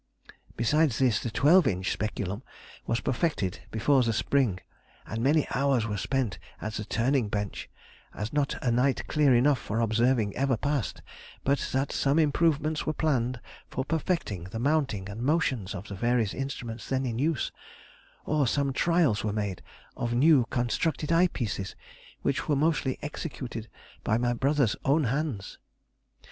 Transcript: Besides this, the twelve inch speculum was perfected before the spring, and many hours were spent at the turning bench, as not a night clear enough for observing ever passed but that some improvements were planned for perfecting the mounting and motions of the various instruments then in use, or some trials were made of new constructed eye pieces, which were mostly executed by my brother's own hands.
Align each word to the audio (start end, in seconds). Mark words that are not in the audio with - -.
Besides 0.57 0.97
this, 0.97 1.19
the 1.19 1.29
twelve 1.29 1.67
inch 1.67 1.91
speculum 1.91 2.41
was 2.87 3.01
perfected 3.01 3.59
before 3.69 4.01
the 4.01 4.13
spring, 4.13 4.59
and 5.05 5.21
many 5.23 5.45
hours 5.53 5.85
were 5.85 5.95
spent 5.95 6.39
at 6.59 6.73
the 6.73 6.85
turning 6.85 7.29
bench, 7.29 7.69
as 8.11 8.33
not 8.33 8.55
a 8.63 8.71
night 8.71 9.05
clear 9.05 9.35
enough 9.35 9.59
for 9.59 9.79
observing 9.79 10.35
ever 10.35 10.57
passed 10.57 11.03
but 11.43 11.59
that 11.71 11.91
some 11.91 12.17
improvements 12.17 12.83
were 12.87 12.93
planned 12.93 13.39
for 13.69 13.85
perfecting 13.85 14.45
the 14.45 14.57
mounting 14.57 15.07
and 15.07 15.21
motions 15.21 15.75
of 15.75 15.87
the 15.87 15.93
various 15.93 16.33
instruments 16.33 16.89
then 16.89 17.05
in 17.05 17.19
use, 17.19 17.51
or 18.25 18.47
some 18.47 18.73
trials 18.73 19.23
were 19.23 19.31
made 19.31 19.61
of 19.95 20.15
new 20.15 20.47
constructed 20.49 21.11
eye 21.11 21.27
pieces, 21.27 21.75
which 22.23 22.47
were 22.49 22.55
mostly 22.55 22.97
executed 23.03 23.69
by 24.03 24.17
my 24.17 24.33
brother's 24.33 24.75
own 24.83 25.03
hands. 25.03 25.59